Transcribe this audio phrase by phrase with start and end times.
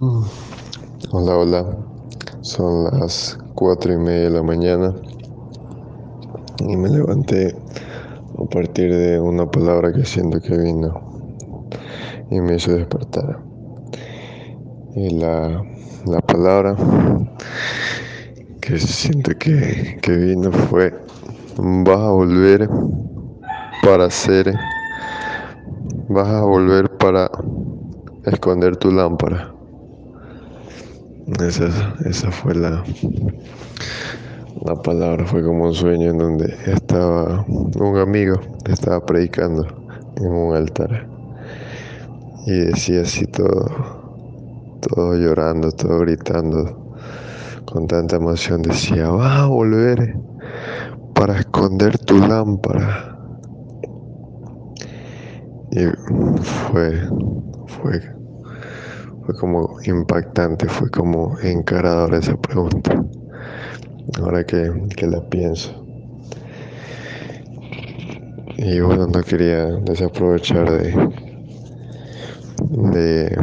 [0.00, 0.22] Mm.
[1.10, 1.76] Hola, hola.
[2.40, 4.94] Son las cuatro y media de la mañana
[6.66, 7.54] y me levanté
[8.38, 10.98] a partir de una palabra que siento que vino
[12.30, 13.40] y me hizo despertar.
[14.94, 15.62] Y la,
[16.06, 16.76] la palabra
[18.62, 20.94] que siento que, que vino fue
[21.58, 22.70] vas a volver
[23.82, 24.54] para hacer,
[26.08, 27.30] vas a volver para
[28.24, 29.59] esconder tu lámpara.
[31.38, 32.82] Esa, esa fue la,
[34.66, 39.64] la palabra, fue como un sueño en donde estaba un amigo, estaba predicando
[40.16, 41.08] en un altar
[42.46, 43.64] y decía así todo,
[44.80, 46.94] todo llorando, todo gritando,
[47.64, 50.16] con tanta emoción, decía, vas a volver
[51.14, 53.16] para esconder tu lámpara.
[55.70, 55.86] Y
[56.42, 57.00] fue,
[57.66, 58.19] fue
[59.30, 63.04] fue como impactante, fue como encaradora esa pregunta.
[64.20, 65.84] Ahora que, que la pienso.
[68.56, 70.92] Y bueno, no quería desaprovechar de,
[72.60, 73.36] de,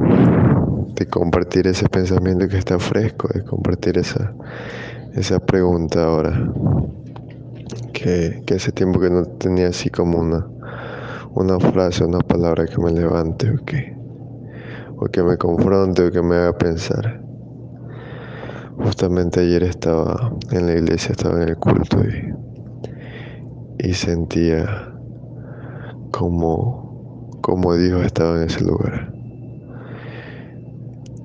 [0.94, 4.34] de, compartir ese pensamiento que está fresco, de compartir esa,
[5.16, 6.52] esa pregunta ahora.
[7.94, 10.46] Que, que hace tiempo que no tenía así como una,
[11.34, 13.97] una frase, una palabra que me levante o que,
[14.98, 17.22] o que me confronte o que me haga pensar.
[18.78, 24.94] Justamente ayer estaba en la iglesia, estaba en el culto y, y sentía
[26.12, 29.14] como, como Dios estaba en ese lugar.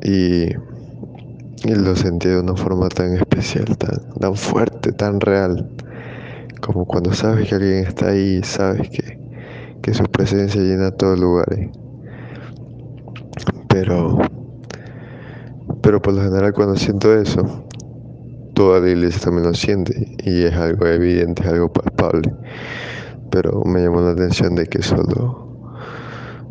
[0.03, 0.49] Y,
[1.65, 5.71] y, lo sentía de una forma tan especial, tan, tan fuerte, tan real,
[6.61, 9.19] como cuando sabes que alguien está ahí, sabes que,
[9.81, 11.53] que su presencia llena todo el lugar.
[11.53, 11.71] ¿eh?
[13.73, 14.19] Pero,
[15.81, 17.65] pero por lo general cuando siento eso,
[18.53, 22.35] toda la iglesia también lo siente y es algo evidente, es algo palpable.
[23.31, 25.73] Pero me llamó la atención de que solo,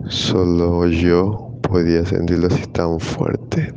[0.08, 3.72] solo yo podía sentirlo así tan fuerte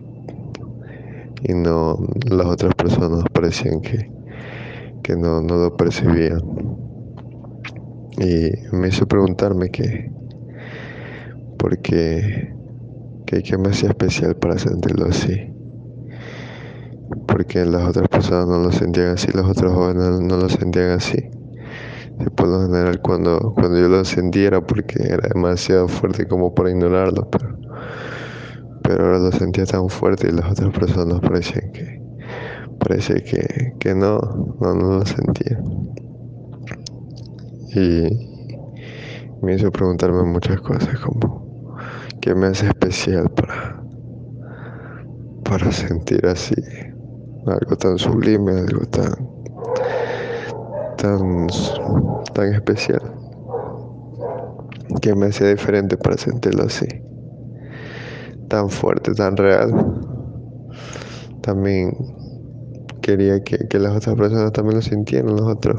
[1.42, 1.98] y no
[2.30, 4.10] las otras personas parecían que,
[5.02, 6.40] que no, no lo percibían.
[8.16, 10.10] Y me hizo preguntarme que,
[11.58, 12.54] porque
[13.26, 15.52] que, me hacía especial para sentirlo así.
[17.26, 21.30] Porque las otras personas no lo sentían así, los otros jóvenes no lo sentían así.
[22.20, 26.54] Y por lo general cuando, cuando yo lo sentía era porque era demasiado fuerte como
[26.54, 27.58] para ignorarlo, pero,
[28.82, 32.00] pero ahora lo sentía tan fuerte y las otras personas parecían que
[32.78, 34.20] parece que, que no,
[34.60, 35.60] no, no lo sentía.
[37.74, 38.34] Y
[39.42, 41.43] me hizo preguntarme muchas cosas como
[42.24, 43.84] que me hace especial para,
[45.44, 46.54] para sentir así
[47.46, 49.12] algo tan sublime, algo tan,
[50.96, 51.46] tan,
[52.32, 53.02] tan especial,
[55.02, 56.86] que me hace diferente para sentirlo así,
[58.48, 59.70] tan fuerte, tan real.
[61.42, 61.94] También
[63.02, 65.76] quería que, que las otras personas también lo sintieran, los otros,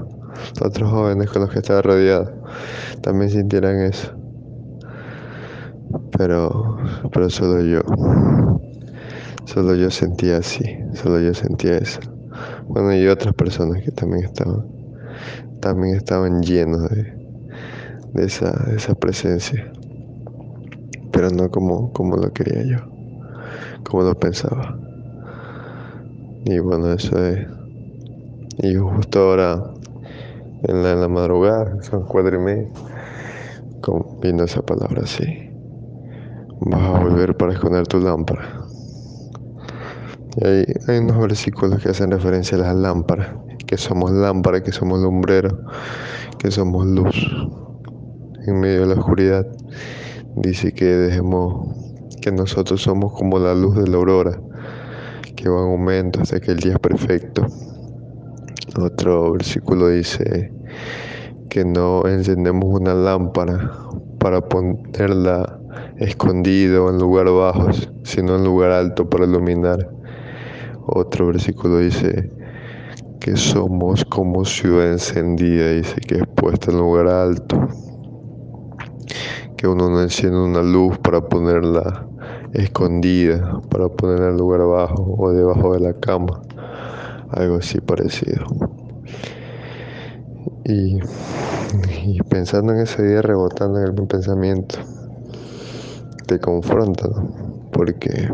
[0.59, 2.31] los otros jóvenes con los que estaba rodeado,
[3.01, 4.24] también sintieran eso
[6.17, 6.77] pero,
[7.11, 7.81] pero solo yo,
[9.45, 11.99] solo yo sentía así, solo yo sentía eso.
[12.67, 14.65] Bueno, y otras personas que también estaban,
[15.59, 17.13] también estaban llenos de,
[18.13, 19.71] de, esa, esa presencia,
[21.11, 22.77] pero no como, como lo quería yo,
[23.83, 24.77] como lo pensaba.
[26.45, 27.47] Y bueno, eso es.
[28.59, 29.63] Y justo ahora,
[30.63, 32.69] en la, en la madrugada, son cuatro y media,
[34.21, 35.54] vino esa palabra así
[36.61, 38.65] vas a volver para esconder tu lámpara.
[40.37, 40.45] Y
[40.91, 43.29] hay, unos versículos que hacen referencia a las lámparas,
[43.65, 45.53] que somos lámparas, que somos lumbreros,
[46.39, 47.15] que somos luz
[48.45, 49.47] en medio de la oscuridad.
[50.35, 51.69] Dice que dejemos
[52.21, 54.39] que nosotros somos como la luz de la aurora,
[55.35, 57.45] que va en aumento hasta que el día es perfecto.
[58.77, 60.51] Otro versículo dice
[61.49, 63.71] que no encendemos una lámpara
[64.19, 65.61] para ponerla
[65.97, 67.71] escondido en lugar bajo,
[68.03, 69.89] sino en lugar alto para iluminar.
[70.87, 72.29] Otro versículo dice
[73.19, 77.67] que somos como ciudad encendida, dice que es puesta en lugar alto.
[79.57, 82.07] Que uno no enciende una luz para ponerla
[82.53, 86.41] escondida, para ponerla en lugar bajo o debajo de la cama,
[87.29, 88.45] algo así parecido.
[90.65, 90.99] Y,
[92.03, 94.77] y pensando en ese día, rebotando en el pensamiento,
[96.25, 97.07] te confronta,
[97.71, 98.29] porque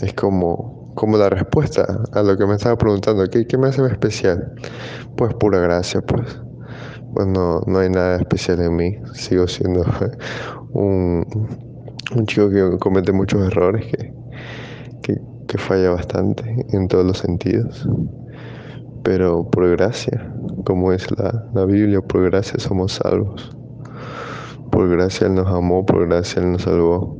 [0.00, 3.84] es como, como la respuesta a lo que me estaba preguntando, ¿qué, qué me hace
[3.86, 4.54] especial?
[5.16, 6.40] Pues pura gracia, pues.
[7.14, 9.82] Pues no, no hay nada especial en mí, sigo siendo
[10.72, 11.24] un,
[12.14, 14.12] un chico que comete muchos errores, que,
[15.02, 17.88] que, que falla bastante en todos los sentidos
[19.08, 20.34] pero por gracia,
[20.64, 23.56] como es la, la, Biblia, por gracia somos salvos.
[24.70, 27.16] Por gracia Él nos amó, por gracia Él nos salvó.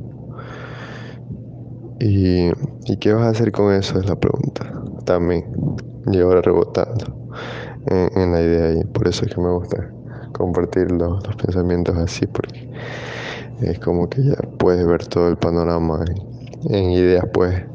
[1.99, 2.49] ¿Y,
[2.85, 3.99] ¿y qué vas a hacer con eso?
[3.99, 4.71] Es la pregunta.
[5.05, 5.45] También.
[6.11, 7.19] Y ahora rebotando
[7.87, 9.91] en, la idea y por eso es que me gusta
[10.33, 12.69] compartir los, pensamientos así, porque
[13.61, 16.03] es como que ya puedes ver todo el panorama
[16.69, 17.65] en, ideas, puedes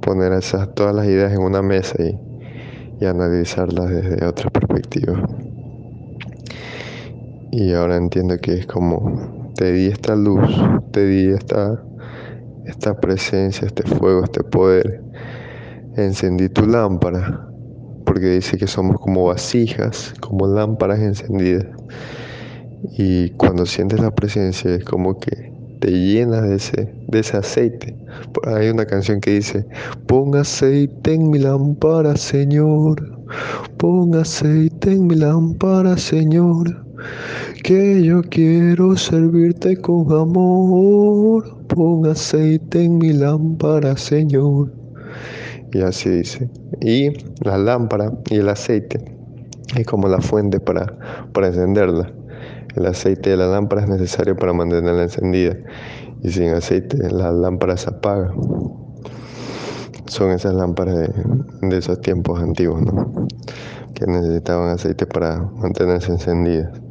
[0.00, 2.18] poner esas, todas las ideas en una mesa y,
[3.00, 5.26] y analizarlas desde otra perspectiva.
[7.56, 10.40] Y ahora entiendo que es como te di esta luz,
[10.90, 11.80] te di esta,
[12.66, 15.00] esta presencia, este fuego, este poder.
[15.96, 17.48] Encendí tu lámpara,
[18.04, 21.66] porque dice que somos como vasijas, como lámparas encendidas.
[22.98, 27.96] Y cuando sientes la presencia es como que te llenas de ese, de ese aceite.
[28.46, 29.64] Hay una canción que dice,
[30.08, 33.24] pon aceite en mi lámpara, Señor.
[33.76, 36.83] Pon aceite en mi lámpara, Señor.
[37.62, 41.66] Que yo quiero servirte con amor.
[41.68, 44.72] Pon aceite en mi lámpara, Señor.
[45.72, 46.50] Y así dice.
[46.80, 47.10] Y
[47.44, 49.04] la lámpara y el aceite
[49.76, 50.86] es como la fuente para,
[51.32, 52.12] para encenderla.
[52.76, 55.56] El aceite de la lámpara es necesario para mantenerla encendida
[56.22, 58.32] y sin aceite la lámpara se apaga.
[60.06, 61.10] Son esas lámparas
[61.62, 63.26] de, esos tiempos antiguos, ¿no?
[63.94, 66.83] Que necesitaban aceite para mantenerse encendidas.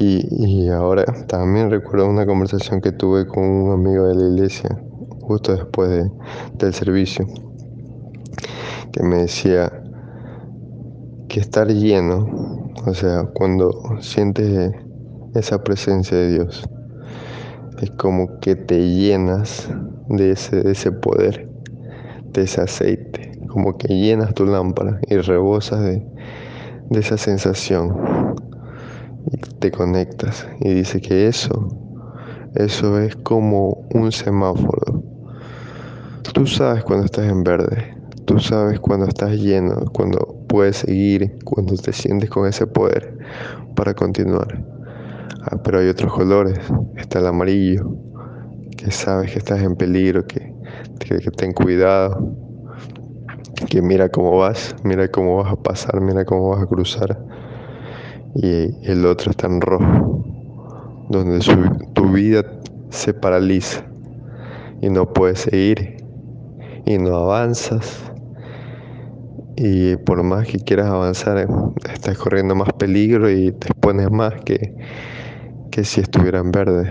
[0.00, 4.76] Y, y, ahora también recuerdo una conversación que tuve con un amigo de la iglesia
[5.20, 6.10] justo después de,
[6.58, 7.26] del servicio,
[8.92, 9.72] que me decía
[11.28, 12.54] que estar lleno
[12.86, 14.72] o sea, cuando sientes
[15.34, 16.68] esa presencia de Dios,
[17.80, 19.70] es como que te llenas
[20.10, 21.48] de ese, ese poder,
[22.32, 26.06] de ese aceite, como que llenas tu lámpara y rebosas de,
[26.90, 27.96] de esa sensación
[29.30, 31.68] y te conectas y dice que eso,
[32.54, 35.02] eso es como un semáforo.
[36.32, 41.74] Tú sabes cuando estás en verde, tú sabes cuando estás lleno, cuando puedes seguir cuando
[41.74, 43.18] te sientes con ese poder
[43.74, 44.64] para continuar.
[45.42, 46.58] Ah, pero hay otros colores.
[46.96, 47.96] Está el amarillo,
[48.76, 50.54] que sabes que estás en peligro, que,
[51.00, 52.34] que, que ten cuidado,
[53.68, 57.18] que mira cómo vas, mira cómo vas a pasar, mira cómo vas a cruzar.
[58.34, 60.24] Y el otro está en rojo,
[61.08, 61.38] donde
[61.92, 62.44] tu vida
[62.90, 63.84] se paraliza
[64.80, 66.04] y no puedes seguir
[66.84, 68.04] y no avanzas
[69.56, 71.46] y por más que quieras avanzar,
[71.92, 74.74] estás corriendo más peligro y te expones más que,
[75.70, 76.90] que si estuvieran verde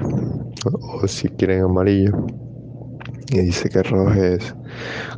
[0.66, 2.25] o, si quieren amarillo.
[3.30, 4.56] Y dice que rojo es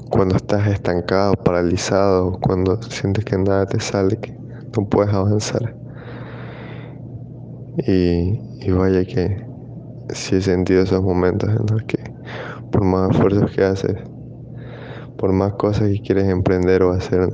[0.10, 4.36] cuando estás estancado, paralizado, cuando sientes que nada te sale, que
[4.76, 5.76] no puedes avanzar.
[7.78, 9.46] Y, y vaya que
[10.10, 11.98] si he sentido esos momentos en los que
[12.72, 13.96] por más esfuerzos que haces,
[15.18, 17.30] por más cosas que quieres emprender o hacer,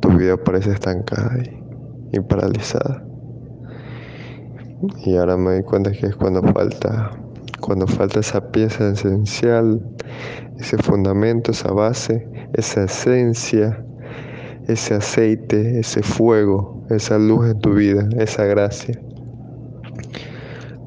[0.00, 1.38] tu vida parece estancada
[2.12, 3.04] y, paralizada.
[5.04, 7.10] Y ahora me doy cuenta que es cuando falta,
[7.60, 9.80] cuando falta esa pieza esencial,
[10.58, 13.84] ese fundamento, esa base, esa esencia,
[14.66, 19.00] ese aceite, ese fuego, esa luz en tu vida, esa gracia,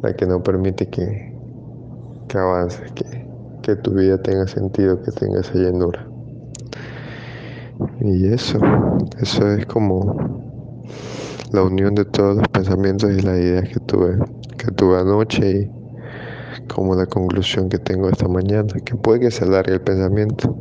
[0.01, 1.36] la que no permite que,
[2.27, 3.27] que avances, que,
[3.62, 6.08] que tu vida tenga sentido, que tenga esa llenura.
[8.00, 8.60] Y eso,
[9.20, 10.41] eso es como
[11.51, 14.17] la unión de todos los pensamientos y las ideas que tuve,
[14.58, 15.81] que tuve anoche y
[16.67, 20.55] como la conclusión que tengo esta mañana, que puede que se alargue el pensamiento.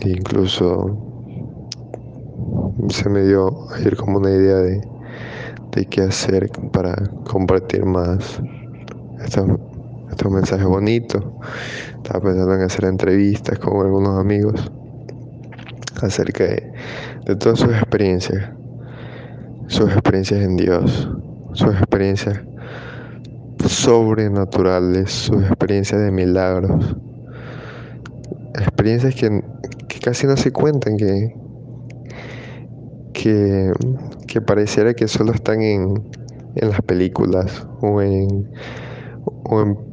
[0.00, 0.96] Incluso
[2.88, 4.80] se me dio ayer como una idea de,
[5.78, 6.94] de qué hacer para
[7.24, 8.40] compartir más
[9.24, 9.46] estos
[10.30, 11.24] mensajes bonitos.
[11.96, 14.70] Estaba pensando en hacer entrevistas con algunos amigos
[16.02, 18.50] acerca de, todas sus experiencias,
[19.68, 21.08] sus experiencias en Dios,
[21.52, 22.40] sus experiencias
[23.66, 26.96] sobrenaturales, sus experiencias de milagros,
[28.54, 29.42] experiencias que,
[30.02, 31.36] casi no se cuentan, que,
[33.12, 33.72] que,
[34.26, 36.08] que pareciera que solo están en,
[36.56, 38.50] en las películas o en,
[39.44, 39.88] o en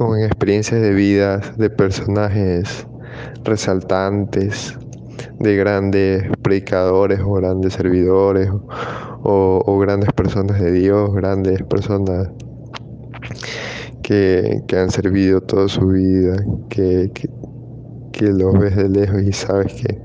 [0.00, 2.86] o en experiencias de vida de personajes
[3.44, 4.76] resaltantes,
[5.40, 8.48] de grandes predicadores o grandes servidores
[9.22, 12.30] o, grandes personas de Dios, grandes personas
[14.02, 16.36] que, han servido toda su vida,
[16.68, 17.10] que,
[18.12, 20.00] que, los ves de lejos y sabes que,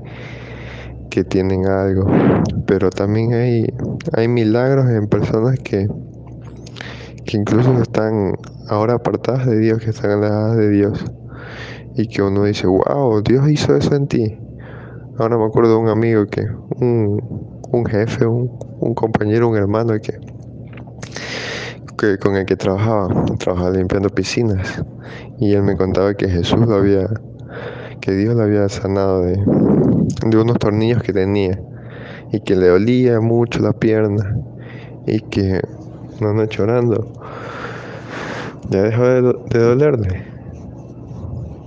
[1.14, 2.06] que tienen algo.
[2.66, 3.72] Pero también hay,
[4.14, 5.88] hay milagros en personas que,
[7.24, 8.34] que incluso están
[8.68, 11.04] ahora apartadas de Dios, que están alejadas de Dios.
[11.94, 14.40] Y que uno dice, wow, Dios hizo eso en ti.
[15.16, 16.48] Ahora me acuerdo de un amigo que,
[16.80, 20.18] un, un jefe, un, un, compañero, un hermano que,
[21.96, 24.84] que, con el que trabajaba, trabajaba limpiando piscinas.
[25.38, 27.08] Y él me contaba que Jesús lo había,
[28.00, 29.36] que Dios lo había sanado de,
[30.26, 31.60] de unos tornillos que tenía
[32.32, 34.36] y que le dolía mucho la pierna
[35.06, 35.60] y que
[36.20, 37.12] no anda llorando
[38.70, 40.24] ya dejó de, dolerle.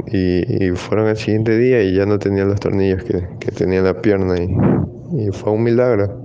[0.10, 4.36] Y, fueron al siguiente día y ya no tenía los tornillos que, tenía la pierna
[4.38, 6.22] y, fue un milagro.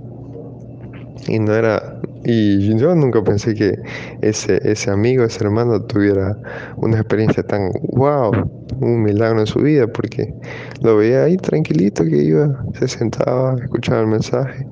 [1.27, 1.92] Y no era
[2.25, 3.77] y yo nunca pensé que
[4.21, 6.37] ese, ese amigo, ese hermano tuviera
[6.77, 8.31] una experiencia tan wow,
[8.79, 10.33] un milagro en su vida, porque
[10.81, 14.65] lo veía ahí tranquilito que iba, se sentaba, escuchaba el mensaje.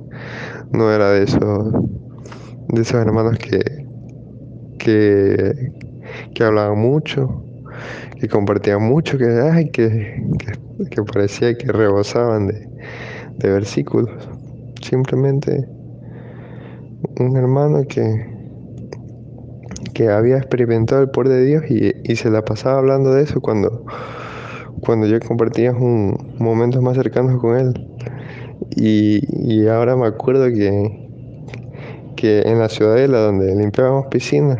[0.71, 1.73] No era de esos,
[2.69, 3.59] de esos hermanos que,
[4.79, 5.73] que,
[6.33, 7.43] que hablaban mucho,
[8.17, 10.23] que compartían mucho, que, ay, que,
[10.89, 12.65] que, parecía que rebosaban de,
[13.39, 14.09] de versículos.
[14.81, 15.67] Simplemente
[17.19, 18.25] un hermano que,
[19.93, 23.85] que había experimentado el poder de Dios y, se la pasaba hablando de eso cuando,
[24.81, 27.73] cuando yo compartía un, momentos más cercanos con él.
[28.75, 31.09] Y, ahora me acuerdo que,
[32.15, 34.59] que en la ciudadela donde limpiábamos piscinas,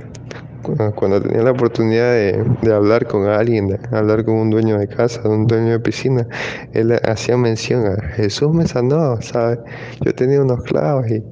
[0.95, 5.27] cuando tenía la oportunidad de, hablar con alguien, de hablar con un dueño de casa,
[5.27, 6.27] un dueño de piscina,
[6.73, 9.59] él hacía mención a Jesús me sanó, ¿sabes?
[10.01, 11.23] Yo tenía unos clavos y,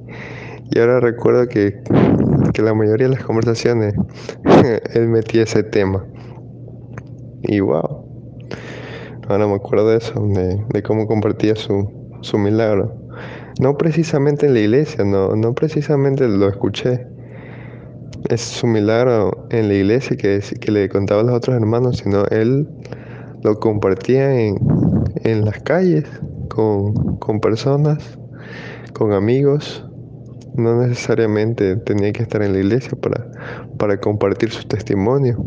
[0.70, 1.82] y ahora recuerdo que,
[2.62, 3.94] la mayoría de las conversaciones
[4.94, 6.04] él metía ese tema.
[7.42, 8.04] Y wow.
[9.28, 12.94] Ahora me acuerdo de eso, de, cómo compartía su, su, milagro.
[13.60, 17.06] No precisamente en la iglesia, no, no precisamente lo escuché.
[18.28, 22.26] Es su milagro en la iglesia que, que le contaba a los otros hermanos, sino
[22.26, 22.68] él
[23.42, 24.58] lo compartía en,
[25.24, 26.04] en las calles,
[26.48, 28.18] con, con personas,
[28.92, 29.89] con amigos,
[30.54, 33.30] no necesariamente tenía que estar en la iglesia para,
[33.78, 35.44] para compartir su testimonio,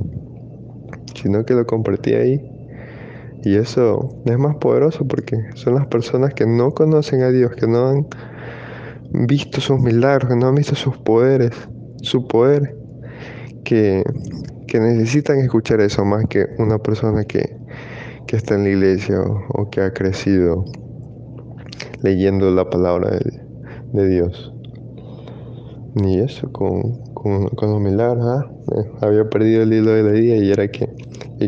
[1.16, 2.50] sino que lo compartía ahí.
[3.44, 7.68] Y eso es más poderoso porque son las personas que no conocen a Dios, que
[7.68, 8.08] no han
[9.12, 11.52] visto sus milagros, que no han visto sus poderes,
[12.02, 12.76] su poder,
[13.64, 14.04] que,
[14.74, 17.58] necesitan escuchar eso más que una persona que,
[18.34, 20.66] está en la iglesia o, que ha crecido
[22.02, 23.12] leyendo la palabra
[23.92, 24.53] de Dios.
[25.96, 28.52] Ni eso, con, con, los milagros, ¿ah?
[28.76, 30.90] eh, había perdido el hilo de la idea y era que,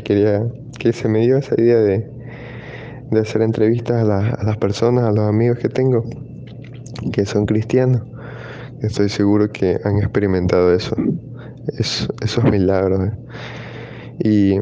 [0.03, 0.45] quería
[0.77, 2.11] que se me dio esa idea de,
[3.19, 6.03] hacer entrevistas a, las personas, a los amigos que tengo,
[7.11, 8.03] que son cristianos.
[8.81, 10.95] Estoy seguro que han experimentado eso,
[11.77, 13.07] esos milagros.
[13.07, 13.13] ¿eh?
[14.19, 14.59] Y,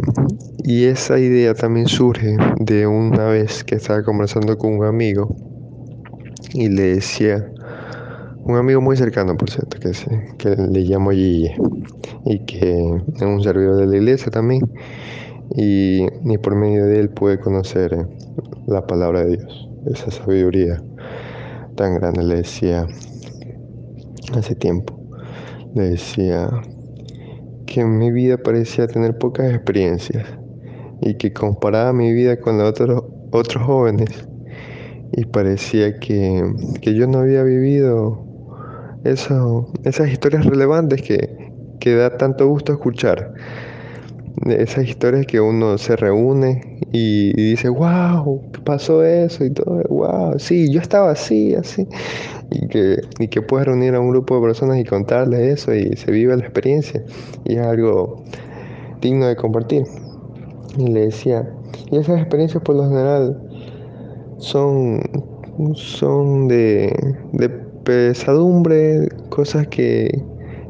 [0.63, 5.35] y, esa idea también surge de una vez que estaba conversando con un amigo
[6.53, 7.51] y le decía,
[8.45, 9.91] un amigo muy cercano, por cierto, que,
[10.37, 11.51] que le llamo Gigi
[12.25, 14.69] y que es un servidor de la iglesia también.
[15.55, 18.07] Y, ni por medio de él pude conocer
[18.67, 20.81] la palabra de Dios, esa sabiduría
[21.75, 22.23] tan grande.
[22.23, 22.87] Le decía
[24.33, 24.99] hace tiempo,
[25.75, 26.49] le decía
[27.65, 30.25] que mi vida parecía tener pocas experiencias
[31.01, 34.27] y que comparaba mi vida con la de otros, otros jóvenes
[35.15, 36.43] y parecía que,
[36.81, 38.32] que yo no había vivido
[39.03, 43.33] eso, esas historias relevantes que, que da tanto gusto escuchar.
[44.45, 49.45] Esas historias que uno se reúne y, dice, wow, ¿qué pasó eso?
[49.45, 51.87] Y todo, wow, sí, yo estaba así, así.
[52.49, 55.95] Y que, y que puedes reunir a un grupo de personas y contarles eso y
[55.95, 57.03] se vive la experiencia.
[57.45, 58.23] Y es algo
[59.01, 59.83] digno de compartir.
[60.77, 61.49] Y le decía,
[61.91, 63.41] y esas experiencias por lo general
[64.37, 65.01] son,
[65.75, 66.91] son de,
[67.33, 70.23] de pesadumbre, cosas que,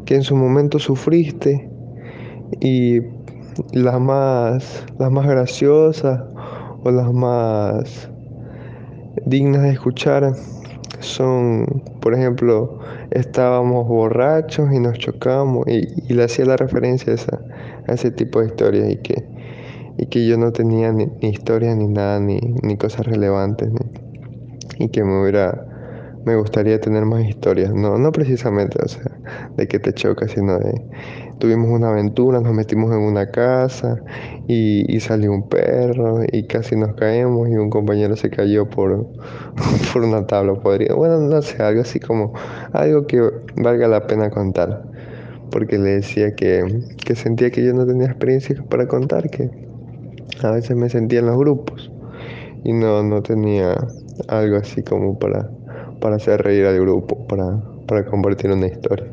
[0.06, 1.70] que en su momento sufriste
[2.60, 3.02] y
[3.72, 6.22] las más, las más graciosas
[6.84, 8.10] o las más
[9.26, 10.34] dignas de escuchar
[11.00, 12.80] son, por ejemplo,
[13.12, 17.40] estábamos borrachos y nos chocamos y, le hacía la referencia a, esa,
[17.88, 19.24] a ese tipo de historias y que,
[19.98, 23.70] y que yo no tenía ni, historias ni nada, ni, ni cosas relevantes,
[24.80, 25.73] y que me hubiera
[26.26, 29.04] me gustaría tener más historias, no, no precisamente, o sea,
[29.58, 30.82] de que te choca, sino de
[31.38, 34.02] tuvimos una aventura, nos metimos en una casa
[34.48, 39.08] y, salió un perro y casi nos caemos y un compañero se cayó por,
[39.94, 42.34] por una tabla, podría, bueno, no sé, algo así como,
[42.72, 43.22] algo que
[43.58, 44.84] valga la pena contar,
[45.52, 46.64] porque le decía que,
[47.06, 49.50] que sentía que yo no tenía experiencia para contar, que
[50.42, 51.92] a veces me sentía en los grupos
[52.64, 53.76] y no, no tenía
[54.30, 55.50] algo así como para
[56.04, 59.08] para hacer reír al grupo, para, para compartir una historia.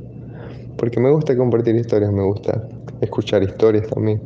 [0.77, 2.67] Porque me gusta compartir historias, me gusta
[3.01, 4.21] escuchar historias también.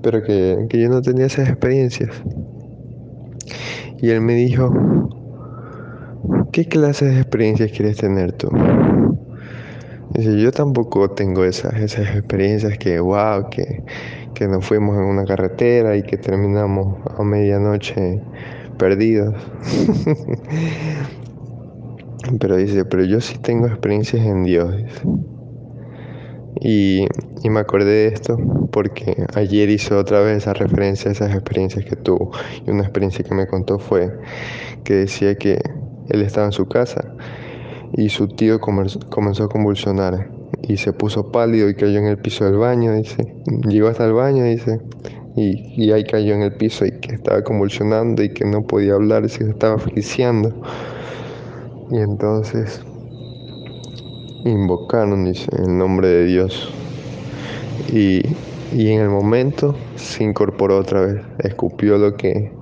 [0.00, 2.08] Pero que, yo no tenía esas experiencias.
[4.00, 4.72] Y él me dijo,
[6.50, 8.48] ¿qué clases de experiencias quieres tener tú?
[10.14, 13.84] Dice, yo tampoco tengo esas, esas experiencias que, wow, que,
[14.32, 18.22] que nos fuimos en una carretera y que terminamos a medianoche
[18.78, 19.34] perdidos.
[22.40, 24.74] Pero dice, pero yo sí tengo experiencias en Dios.
[26.60, 27.06] Y,
[27.48, 28.36] me acordé de esto
[28.72, 32.32] porque ayer hizo otra vez esa referencia a esas experiencias que tuvo.
[32.66, 34.12] Y una experiencia que me contó fue
[34.82, 35.60] que decía que
[36.08, 37.14] él estaba en su casa
[37.92, 40.28] y su tío comenzó a convulsionar
[40.62, 43.34] y se puso pálido y cayó en el piso del baño, dice.
[43.68, 44.80] Llegó hasta el baño, dice,
[45.36, 48.94] y, y ahí cayó en el piso y que estaba convulsionando y que no podía
[48.94, 50.62] hablar y se estaba asfixiando.
[51.90, 52.84] Y entonces
[54.44, 56.72] invocaron, dice, el nombre de Dios.
[57.92, 58.22] Y,
[58.72, 62.52] en el momento se incorporó otra vez, escupió lo que,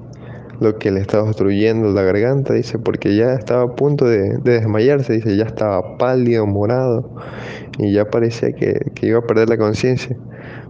[0.60, 5.14] lo que le estaba obstruyendo la garganta, dice, porque ya estaba a punto de, desmayarse,
[5.14, 7.16] dice, ya estaba pálido, morado,
[7.78, 10.16] y ya parecía que, iba a perder la conciencia.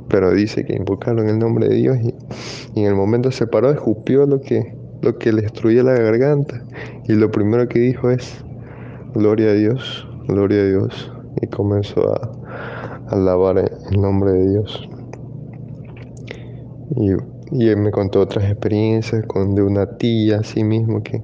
[0.09, 2.15] Pero dice que invocaron el nombre de Dios y,
[2.75, 6.63] y, en el momento se paró, escupió lo que, lo que le destruía la garganta.
[7.09, 8.44] Y lo primero que dijo es,
[9.15, 11.13] gloria a Dios, gloria a Dios.
[11.41, 12.33] Y comenzó a,
[13.09, 14.89] alabar el nombre de Dios.
[16.97, 17.13] Y,
[17.53, 21.23] y, él me contó otras experiencias con de una tía así mismo que,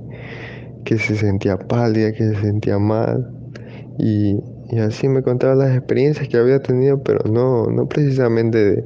[0.85, 3.31] que se sentía pálida, que se sentía mal.
[3.99, 4.39] Y,
[4.71, 8.85] y, así me contaba las experiencias que había tenido, pero no, no precisamente de,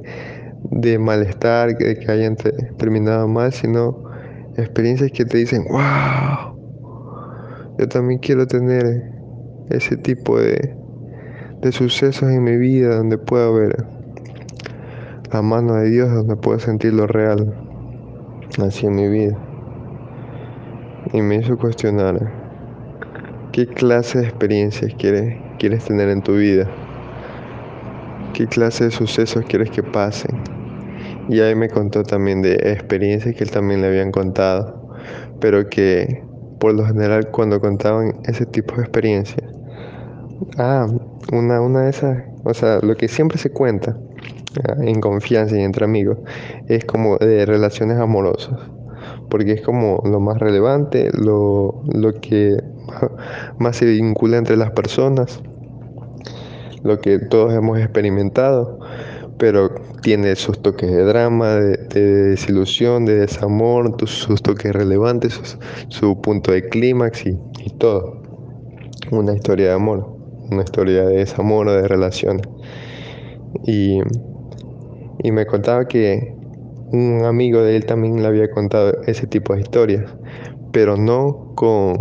[0.71, 2.35] de malestar, de que hayan
[2.77, 4.03] terminado mal, sino
[4.57, 6.54] experiencias que te dicen, wow,
[7.77, 9.11] yo también quiero tener
[9.69, 10.75] ese tipo de,
[11.61, 13.85] de sucesos en mi vida donde pueda ver
[15.31, 17.53] la mano de Dios, donde pueda sentir lo real
[18.63, 19.37] así en mi vida.
[21.11, 22.31] Y me hizo cuestionar
[23.51, 26.69] qué clase de experiencias quieres, quieres tener en tu vida,
[28.33, 30.37] qué clase de sucesos quieres que pasen.
[31.27, 34.93] Y ahí me contó también de experiencias que él también le habían contado,
[35.39, 36.23] pero que
[36.65, 39.53] por lo general cuando contaban ese tipo de experiencias,
[40.57, 40.87] ah,
[41.31, 43.95] una, una de esas, o sea, lo que siempre se cuenta
[44.67, 46.17] ah, en confianza y entre amigos
[46.67, 48.59] es como de relaciones amorosas,
[49.29, 52.57] porque es como lo más relevante, lo, lo que
[53.59, 55.43] más se vincula entre las personas,
[56.81, 58.79] lo que todos hemos experimentado
[59.37, 59.69] pero
[60.01, 65.57] tiene sus toques de drama, de, desilusión, de desamor, sus toques relevantes,
[65.89, 67.37] su punto de clímax y,
[67.77, 68.21] todo.
[69.11, 70.17] Una historia de amor,
[70.49, 72.47] una historia de desamor de relaciones.
[73.65, 73.99] Y,
[75.23, 76.33] y me contaba que
[76.91, 80.03] un amigo de él también le había contado ese tipo de historias,
[80.71, 81.97] pero no con,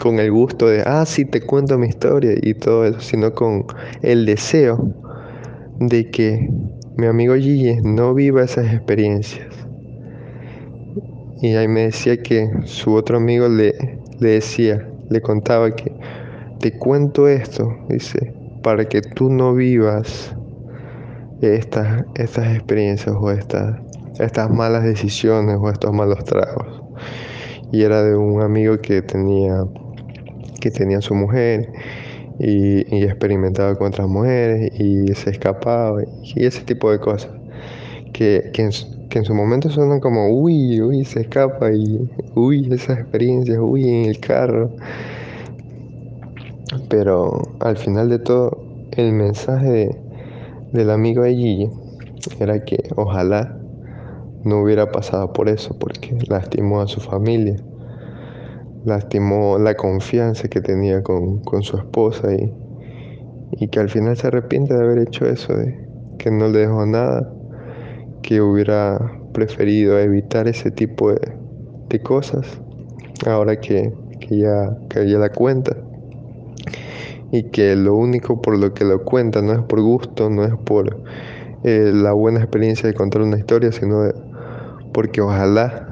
[0.00, 3.66] con el gusto de, ah, sí, te cuento mi historia y todo eso, sino con
[4.02, 4.94] el deseo
[5.80, 6.48] de que
[6.96, 9.48] mi amigo Gigi no viva esas experiencias.
[11.40, 13.74] Y ahí me decía que su otro amigo le,
[14.18, 15.90] le decía, le contaba que
[16.60, 20.36] te cuento esto, dice, para que tú no vivas
[21.40, 23.80] estas, estas experiencias o estas,
[24.18, 26.82] estas malas decisiones o estos malos tragos.
[27.72, 29.64] Y era de un amigo que tenía,
[30.60, 31.72] que tenía su mujer
[32.40, 37.30] y, experimentaba con otras mujeres y se escapaba y ese tipo de cosas
[38.12, 43.58] que, que, en, su momento suenan como uy, uy, se escapa y uy, esas experiencias,
[43.60, 44.70] uy, en el carro.
[46.88, 49.96] Pero al final de todo, el mensaje
[50.72, 51.70] del amigo de Gigi
[52.38, 53.56] era que ojalá
[54.44, 57.56] no hubiera pasado por eso, porque lastimó a su familia,
[58.84, 62.52] lastimó la confianza que tenía con, su esposa y,
[63.52, 65.86] y que al final se arrepiente de haber hecho eso, de
[66.18, 67.32] que no le dejó nada,
[68.22, 68.98] que hubiera
[69.32, 72.46] preferido evitar ese tipo de, cosas
[73.26, 73.92] ahora que,
[74.30, 75.76] ya, que ya la cuenta.
[77.32, 80.54] Y que lo único por lo que lo cuenta no es por gusto, no es
[80.64, 81.02] por
[81.64, 84.02] eh, la buena experiencia de contar una historia, sino
[84.92, 85.86] porque ojalá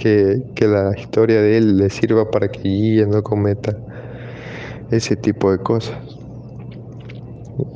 [0.00, 3.76] que, la historia de él le sirva para que ella no cometa
[4.90, 5.96] ese tipo de cosas.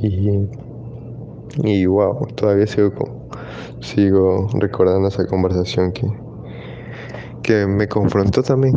[0.00, 0.48] Y,
[1.62, 3.28] y wow, todavía sigo,
[3.80, 6.06] sigo recordando esa conversación que,
[7.42, 8.74] que me confrontó también,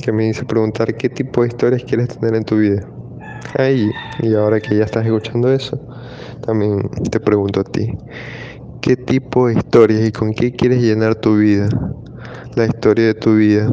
[0.00, 2.88] que me hizo preguntar qué tipo de historias quieres tener en tu vida.
[3.58, 3.90] Ahí,
[4.22, 5.78] y ahora que ya estás escuchando eso,
[6.46, 7.90] también te pregunto a ti,
[8.80, 11.68] ¿qué tipo de historias y con qué quieres llenar tu vida?
[12.54, 13.72] La historia de tu vida.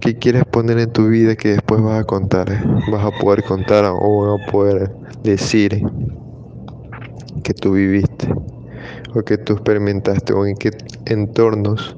[0.00, 2.48] ¿Qué quieres poner en tu vida que después vas a contar?
[2.90, 4.90] Vas a poder contar o vas a poder
[5.22, 5.82] decir
[7.42, 8.28] que tú viviste
[9.14, 10.70] o que tú experimentaste o en qué
[11.06, 11.96] entornos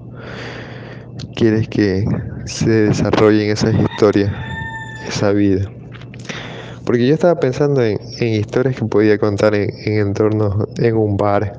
[1.34, 2.04] quieres que
[2.46, 4.32] se desarrollen esas historias,
[5.06, 5.70] esa vida.
[6.84, 11.58] Porque yo estaba pensando en, historias que podía contar en, entornos, en un bar,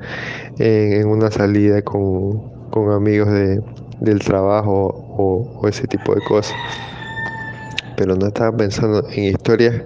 [0.57, 2.58] en, una salida con,
[2.95, 3.29] amigos
[3.99, 6.55] del trabajo o, ese tipo de cosas.
[7.95, 9.81] Pero no estaba pensando en historias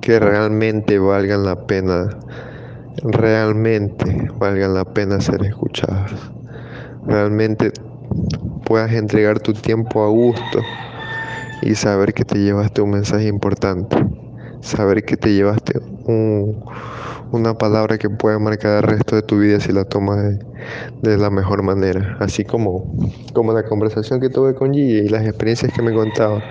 [0.00, 2.08] que realmente valgan la pena,
[3.02, 6.12] realmente valgan la pena ser escuchadas.
[7.06, 7.72] Realmente
[8.64, 10.60] puedas entregar tu tiempo a gusto
[11.62, 13.96] y saber que te llevaste un mensaje importante
[14.60, 15.80] saber que te llevaste
[17.32, 20.38] una palabra que puede marcar el resto de tu vida si la tomas
[21.02, 22.16] de, la mejor manera.
[22.20, 22.84] Así como,
[23.32, 26.42] como la conversación que tuve con Gigi y las experiencias que me contaba.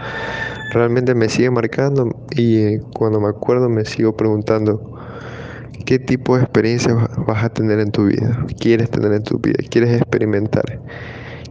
[0.72, 4.98] Realmente me sigue marcando y eh, cuando me acuerdo me sigo preguntando
[5.86, 6.96] qué tipo de experiencias
[7.26, 10.80] vas a tener en tu vida, quieres tener en tu vida, quieres experimentar,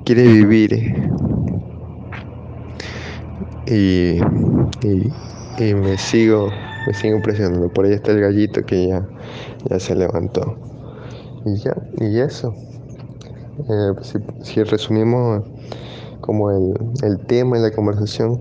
[0.04, 0.94] quieres vivir.
[3.66, 4.20] y
[5.60, 6.50] me sigo,
[6.86, 7.68] me sigo impresionando.
[7.68, 9.06] Por ahí está el gallito que ya,
[9.68, 10.56] ya se levantó.
[11.44, 12.54] Y ya, y eso.
[13.68, 13.92] Eh,
[14.42, 15.44] si, resumimos
[16.20, 18.40] como el, el tema y la conversación,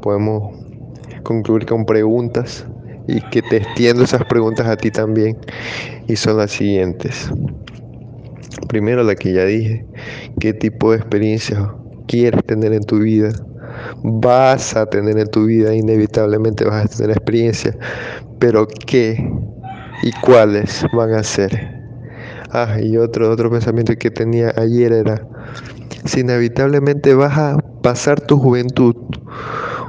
[0.00, 0.54] podemos
[1.24, 2.64] concluir con preguntas
[3.08, 5.36] y que te extiendo esas preguntas a ti también.
[6.06, 7.28] Y son las siguientes.
[8.68, 9.84] Primero la que ya dije,
[10.38, 11.74] ¿qué tipo de experiencia
[12.06, 13.30] quieres tener en tu vida?
[14.02, 17.76] Vas a tener en tu vida, inevitablemente vas a tener experiencias,
[18.38, 19.30] pero ¿qué
[20.02, 21.76] y cuáles van a ser?
[22.50, 25.26] Ah, y otro, otro pensamiento que tenía ayer era,
[26.04, 28.94] si inevitablemente vas a pasar tu juventud,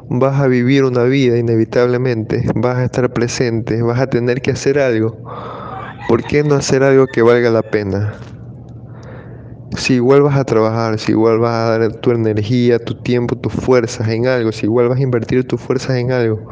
[0.10, 4.80] vas a vivir una vida inevitablemente, vas a estar presente, vas a tener que hacer
[4.80, 5.18] algo,
[6.08, 8.14] ¿por qué no hacer algo que valga la pena?
[9.76, 13.54] Si igual vas a trabajar, si igual vas a dar tu energía, tu tiempo, tus
[13.54, 16.48] fuerzas en algo, si igual vas a invertir tus fuerzas en algo,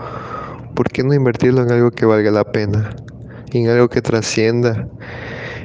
[0.73, 2.95] ¿por qué no invertirlo en algo que valga la pena?
[3.51, 4.89] En algo que trascienda,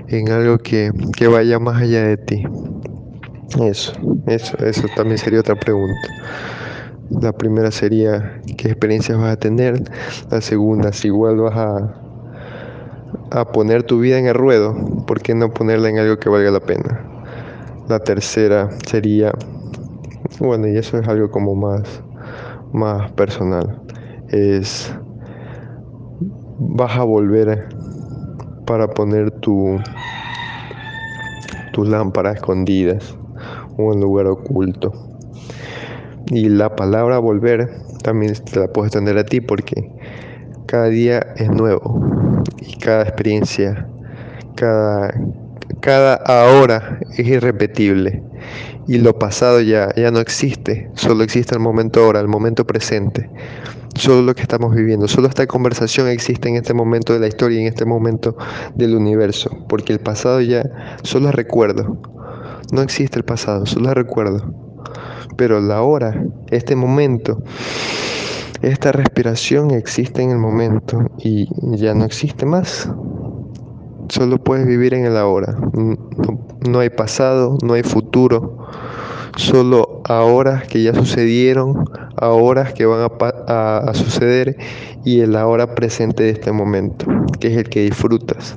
[0.08, 0.92] en algo que,
[1.28, 2.44] vaya más allá de ti.
[3.60, 3.94] Eso,
[4.26, 6.08] eso, eso también sería otra pregunta.
[7.10, 9.82] La primera sería qué experiencias vas a tener.
[10.30, 12.00] La segunda, si igual vas a,
[13.32, 14.76] a poner tu vida en el ruedo,
[15.08, 17.19] ¿por qué no ponerla en algo que valga la pena?
[17.90, 19.32] La tercera sería,
[20.38, 22.04] bueno, y eso es algo como más,
[22.72, 23.80] más personal,
[24.28, 24.94] es
[26.60, 27.66] vas a volver
[28.64, 29.76] para poner tu,
[31.72, 33.18] tus lámparas escondidas
[33.76, 34.92] o en lugar oculto.
[36.28, 37.70] Y la palabra volver
[38.04, 39.90] también te la puedes tener a ti porque
[40.66, 43.88] cada día es nuevo y cada experiencia,
[44.54, 45.12] cada,
[45.80, 48.22] cada ahora es irrepetible.
[48.86, 53.30] Y lo pasado ya, ya no existe, solo existe el momento ahora, el momento presente,
[53.94, 57.58] solo lo que estamos viviendo, solo esta conversación existe en este momento de la historia
[57.58, 58.36] y en este momento
[58.74, 60.64] del universo, porque el pasado ya
[61.02, 61.98] solo es recuerdo,
[62.72, 64.52] no existe el pasado, solo es recuerdo,
[65.36, 67.42] pero la hora, este momento,
[68.62, 72.90] esta respiración existe en el momento y ya no existe más
[74.10, 75.56] solo puedes vivir en el ahora.
[76.68, 78.66] No, hay pasado, no hay futuro.
[79.36, 81.84] Solo ahora que ya sucedieron,
[82.16, 83.08] ahora que van
[83.46, 84.56] a, a suceder
[85.04, 87.06] y el ahora presente de este momento,
[87.38, 88.56] que es el que disfrutas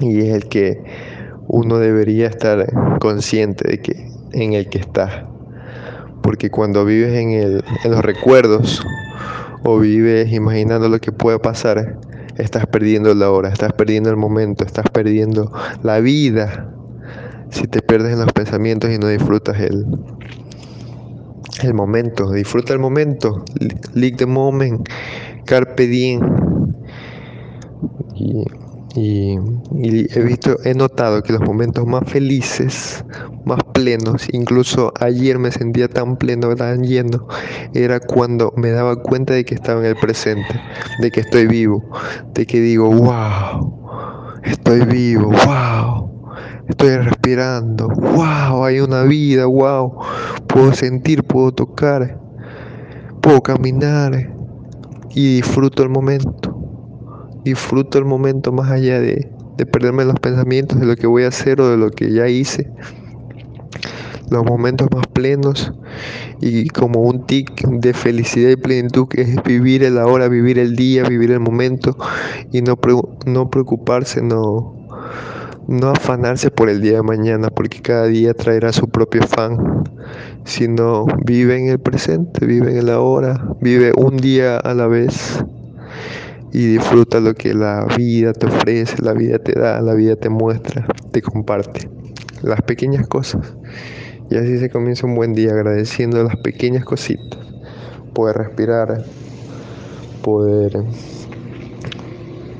[0.00, 0.82] y es el que
[1.48, 2.66] uno debería estar
[3.00, 5.28] consciente de que en el que está.
[6.22, 8.82] Porque cuando vives en, el, en los recuerdos
[9.64, 11.98] o vives imaginando lo que puede pasar,
[12.36, 16.72] estás perdiendo la hora, estás perdiendo el momento, estás perdiendo la vida.
[17.50, 19.86] Si te pierdes en los pensamientos y no disfrutas el,
[21.62, 23.44] el momento, disfruta el momento,
[23.94, 24.88] live the moment,
[25.44, 26.20] carpe diem.
[28.94, 29.38] Y,
[29.80, 33.04] he visto, he notado que los momentos más felices,
[33.44, 37.26] más plenos, incluso ayer me sentía tan pleno, tan lleno,
[37.74, 40.60] era cuando me daba cuenta de que estaba en el presente,
[41.00, 41.82] de que estoy vivo,
[42.34, 46.12] de que digo, wow, estoy vivo, wow
[46.68, 49.98] estoy respirando, wow, hay una vida, wow,
[50.46, 52.18] puedo sentir, puedo tocar,
[53.20, 54.32] puedo caminar
[55.10, 56.51] y disfruto el momento,
[57.44, 61.28] disfruto el momento más allá de, de perderme los pensamientos de lo que voy a
[61.28, 62.70] hacer o de lo que ya hice,
[64.30, 65.72] los momentos más plenos
[66.40, 70.74] y como un tic de felicidad y plenitud que es vivir el ahora, vivir el
[70.74, 71.96] día, vivir el momento
[72.50, 72.78] y no,
[73.26, 74.74] no preocuparse, no,
[75.68, 79.84] no afanarse por el día de mañana, porque cada día traerá su propio afán,
[80.44, 85.44] sino vive en el presente, vive en el ahora, vive un día a la vez
[86.52, 90.28] y disfruta lo que la vida te ofrece, la vida te da, la vida te
[90.28, 91.88] muestra, te comparte.
[92.42, 93.54] Las pequeñas cosas.
[94.30, 97.38] Y así se comienza un buen día agradeciendo las pequeñas cositas.
[98.12, 99.04] Poder respirar,
[100.22, 100.84] poder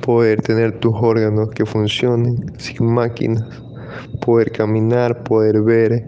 [0.01, 3.45] poder tener tus órganos que funcionen sin máquinas,
[4.21, 6.07] poder caminar, poder ver,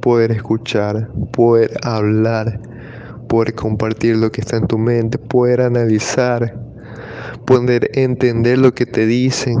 [0.00, 2.60] poder escuchar, poder hablar,
[3.28, 6.65] poder compartir lo que está en tu mente, poder analizar,
[7.46, 9.56] poder entender lo que te dicen,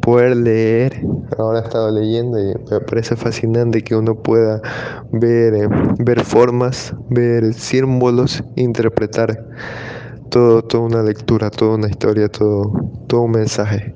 [0.00, 1.04] poder leer.
[1.38, 4.60] Ahora he estado leyendo y me parece fascinante que uno pueda
[5.10, 9.46] ver, eh, ver formas, ver símbolos, interpretar
[10.28, 12.70] todo, toda una lectura, toda una historia, todo,
[13.06, 13.94] todo un mensaje.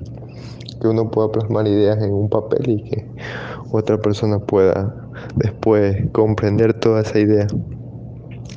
[0.81, 3.05] Que uno pueda plasmar ideas en un papel y que
[3.71, 4.95] otra persona pueda
[5.35, 7.47] después comprender toda esa idea.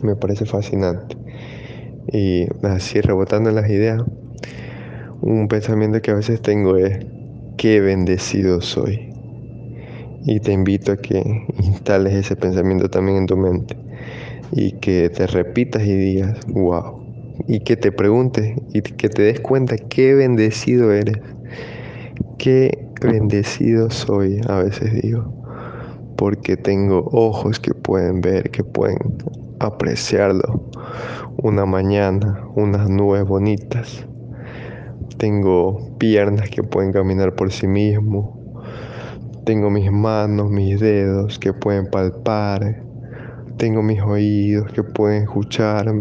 [0.03, 1.16] Me parece fascinante.
[2.12, 4.03] Y así rebotando las ideas,
[5.20, 7.07] un pensamiento que a veces tengo es,
[7.57, 9.12] qué bendecido soy.
[10.25, 11.23] Y te invito a que
[11.62, 13.77] instales ese pensamiento también en tu mente
[14.53, 17.01] y que te repitas y digas, wow,
[17.46, 21.18] y que te preguntes y que te des cuenta qué bendecido eres,
[22.38, 25.33] qué bendecido soy, a veces digo,
[26.16, 28.99] porque tengo ojos que pueden ver, que pueden
[29.61, 30.64] apreciarlo,
[31.37, 34.07] una mañana, unas nubes bonitas,
[35.18, 38.31] tengo piernas que pueden caminar por sí mismos,
[39.44, 42.83] tengo mis manos, mis dedos que pueden palpar,
[43.57, 45.92] tengo mis oídos que pueden escuchar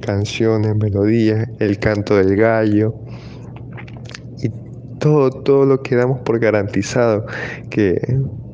[0.00, 2.94] canciones, melodías, el canto del gallo.
[4.40, 4.50] Y
[4.98, 7.26] todo, todo lo que damos por garantizado,
[7.70, 8.00] que,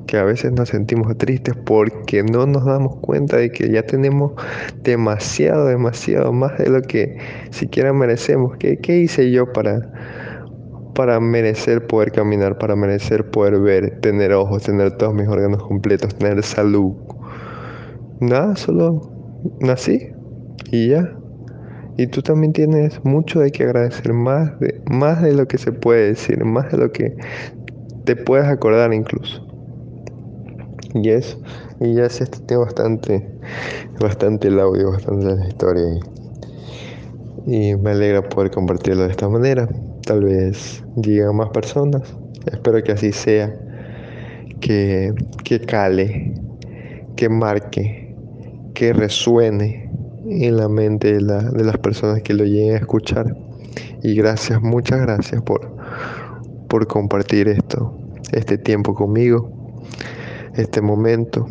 [0.07, 4.33] que a veces nos sentimos tristes porque no nos damos cuenta de que ya tenemos
[4.83, 7.19] demasiado, demasiado más de lo que
[7.51, 8.57] siquiera merecemos.
[8.59, 9.91] ¿Qué, hice yo para,
[10.95, 16.15] para merecer poder caminar, para merecer poder ver, tener ojos, tener todos mis órganos completos,
[16.15, 16.95] tener salud?
[18.21, 19.13] Nada, solo
[19.61, 20.09] nací
[20.71, 21.17] y ya.
[21.97, 25.71] Y tú también tienes mucho de que agradecer, más de, más de lo que se
[25.71, 27.17] puede decir, más de lo que
[28.05, 29.54] te puedes acordar incluso.
[30.95, 31.39] Y eso,
[31.81, 33.29] y ya se extendió bastante,
[34.01, 35.83] bastante el audio, bastante la historia.
[37.47, 39.69] Y, me alegra poder compartirlo de esta manera.
[40.07, 42.03] Tal vez llegue a más personas.
[42.47, 43.53] Espero que así sea.
[44.61, 46.33] Que, que cale,
[47.17, 48.15] que marque,
[48.73, 49.91] que resuene
[50.27, 53.37] en la mente de, las personas que lo lleguen a escuchar.
[54.03, 55.77] Y gracias, muchas gracias por,
[56.69, 57.99] por compartir esto,
[58.33, 59.51] este tiempo conmigo,
[60.57, 61.47] este momento,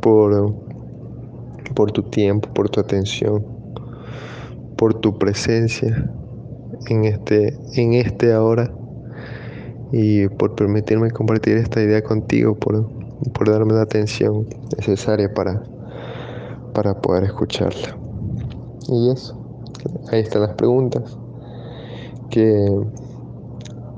[0.00, 0.54] por,
[1.74, 3.44] por tu tiempo, por tu atención,
[4.76, 6.10] por tu presencia
[6.88, 8.72] en este, en este ahora
[9.92, 12.90] y por permitirme compartir esta idea contigo, por,
[13.32, 15.62] por darme la atención necesaria para
[16.74, 17.96] para poder escucharla.
[18.88, 19.38] Y eso,
[20.10, 21.16] ahí están las preguntas.
[22.28, 22.68] Que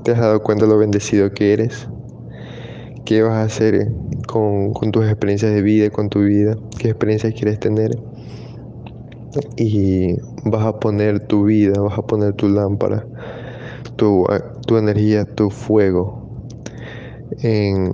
[0.03, 1.89] te has dado cuenta de lo bendecido que eres.
[3.07, 3.89] ¿Qué vas a hacer
[4.27, 6.57] con, tus experiencias de vida, con tu vida?
[6.77, 7.97] ¿Qué experiencias quieres tener?
[9.55, 13.05] Y vas a poner tu vida, vas a poner tu lámpara,
[13.95, 14.25] tu,
[14.77, 16.27] energía, tu fuego
[17.43, 17.93] en,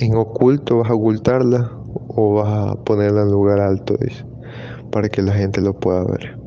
[0.00, 1.70] en oculto, vas a ocultarla
[2.08, 3.98] o vas a ponerla en lugar alto,
[4.90, 6.38] para que la gente lo pueda ver.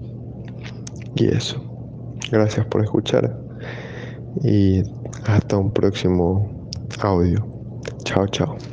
[1.13, 1.61] Y eso.
[2.31, 3.39] Gracias por escuchar
[4.41, 4.81] y
[5.27, 6.67] hasta un próximo
[7.01, 7.58] audio.
[8.09, 8.68] 悄悄